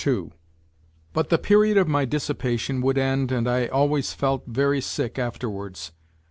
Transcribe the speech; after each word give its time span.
n 0.03 0.31
But 1.13 1.29
the 1.29 1.37
period 1.37 1.77
of 1.77 1.87
my 1.87 2.05
dissipation 2.05 2.81
would 2.81 2.97
end 2.97 3.31
and 3.31 3.47
I 3.47 3.67
always 3.67 4.15
ft 4.15 4.35
h 4.39 4.41
very 4.47 4.81
sick 4.81 5.19
afterwards. 5.19 5.91